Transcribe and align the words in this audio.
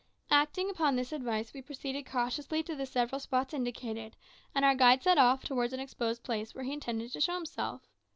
Acting 0.31 0.67
upon 0.67 0.95
this 0.95 1.11
advice, 1.11 1.53
we 1.53 1.61
proceeded 1.61 2.07
cautiously 2.07 2.63
to 2.63 2.75
the 2.75 2.87
several 2.87 3.19
spots 3.19 3.53
indicated, 3.53 4.17
and 4.55 4.65
our 4.65 4.73
guide 4.73 5.03
set 5.03 5.19
off 5.19 5.43
towards 5.43 5.73
an 5.73 5.79
exposed 5.79 6.23
place, 6.23 6.55
where 6.55 6.63
he 6.63 6.73
intended 6.73 7.11
to 7.13 7.21
show 7.21 7.35
himself. 7.35 7.87